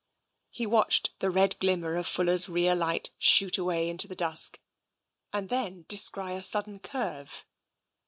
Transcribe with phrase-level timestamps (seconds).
[0.49, 4.59] He watched the red glimmer of Fuller's rear light shoot away into the dusk,
[5.31, 7.45] and then descry a sudden curve.